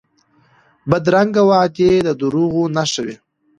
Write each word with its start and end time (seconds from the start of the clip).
بدرنګه 0.89 1.41
وعدې 1.49 1.91
د 2.07 2.09
دروغو 2.19 2.63
نښه 2.75 3.01
وي 3.05 3.15